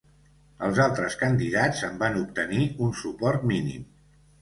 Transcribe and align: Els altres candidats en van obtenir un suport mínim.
Els 0.67 0.81
altres 0.85 1.17
candidats 1.25 1.85
en 1.91 2.01
van 2.01 2.19
obtenir 2.25 2.67
un 2.89 2.99
suport 3.05 3.51
mínim. 3.57 3.91